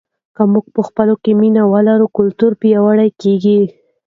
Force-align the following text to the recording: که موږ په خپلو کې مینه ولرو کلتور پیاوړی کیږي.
که 0.35 0.43
موږ 0.51 0.65
په 0.75 0.81
خپلو 0.87 1.13
کې 1.23 1.31
مینه 1.39 1.63
ولرو 1.73 2.07
کلتور 2.17 2.51
پیاوړی 2.61 3.09
کیږي. 3.21 3.59